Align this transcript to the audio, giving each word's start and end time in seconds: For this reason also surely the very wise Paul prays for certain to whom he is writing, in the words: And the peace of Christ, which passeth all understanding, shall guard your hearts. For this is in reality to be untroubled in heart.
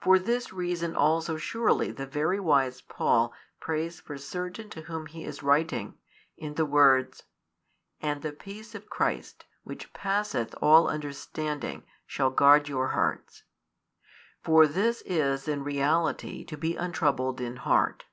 For 0.00 0.18
this 0.18 0.52
reason 0.52 0.96
also 0.96 1.36
surely 1.36 1.92
the 1.92 2.08
very 2.08 2.40
wise 2.40 2.80
Paul 2.80 3.32
prays 3.60 4.00
for 4.00 4.18
certain 4.18 4.68
to 4.70 4.80
whom 4.82 5.06
he 5.06 5.22
is 5.22 5.44
writing, 5.44 5.96
in 6.36 6.54
the 6.54 6.66
words: 6.66 7.22
And 8.00 8.20
the 8.22 8.32
peace 8.32 8.74
of 8.74 8.90
Christ, 8.90 9.44
which 9.62 9.92
passeth 9.92 10.56
all 10.60 10.88
understanding, 10.88 11.84
shall 12.04 12.30
guard 12.30 12.68
your 12.68 12.88
hearts. 12.88 13.44
For 14.42 14.66
this 14.66 15.02
is 15.02 15.46
in 15.46 15.62
reality 15.62 16.42
to 16.46 16.56
be 16.56 16.74
untroubled 16.74 17.40
in 17.40 17.58
heart. 17.58 18.06